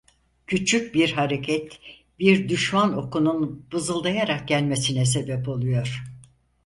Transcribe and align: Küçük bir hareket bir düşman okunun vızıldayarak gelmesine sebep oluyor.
Küçük 0.47 0.95
bir 0.95 1.11
hareket 1.11 1.79
bir 2.19 2.49
düşman 2.49 2.97
okunun 2.97 3.65
vızıldayarak 3.73 4.47
gelmesine 4.47 5.05
sebep 5.05 5.49
oluyor. 5.49 6.03